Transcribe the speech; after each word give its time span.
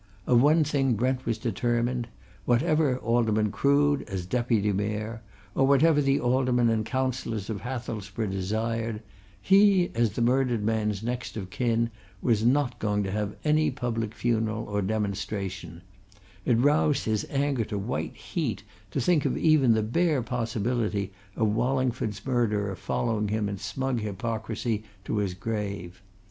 Of 0.25 0.41
one 0.41 0.63
thing 0.63 0.95
Brent 0.95 1.27
was 1.27 1.37
determined 1.37 2.07
whatever 2.45 2.97
Alderman 2.97 3.51
Crood, 3.51 4.01
as 4.07 4.25
Deputy 4.25 4.73
Mayor, 4.73 5.21
or 5.53 5.67
whatever 5.67 6.01
the 6.01 6.19
Aldermen 6.19 6.69
and 6.71 6.83
Councillors 6.83 7.51
of 7.51 7.61
Hathelsborough 7.61 8.31
desired, 8.31 9.03
he, 9.39 9.91
as 9.93 10.13
the 10.13 10.23
murdered 10.23 10.63
man's 10.63 11.03
next 11.03 11.37
of 11.37 11.51
kin, 11.51 11.91
was 12.19 12.43
not 12.43 12.79
going 12.79 13.03
to 13.03 13.11
have 13.11 13.35
any 13.43 13.69
public 13.69 14.15
funeral 14.15 14.63
or 14.63 14.81
demonstration; 14.81 15.83
it 16.45 16.57
roused 16.57 17.05
his 17.05 17.27
anger 17.29 17.63
to 17.65 17.77
white 17.77 18.15
heat 18.15 18.63
to 18.89 18.99
think 18.99 19.23
of 19.23 19.37
even 19.37 19.73
the 19.73 19.83
bare 19.83 20.23
possibility 20.23 21.13
of 21.35 21.49
Wallingford's 21.49 22.25
murderer 22.25 22.75
following 22.75 23.27
him 23.27 23.47
in 23.47 23.59
smug 23.59 23.99
hypocrisy 23.99 24.83
to 25.05 25.17
his 25.17 25.35
grave. 25.35 26.01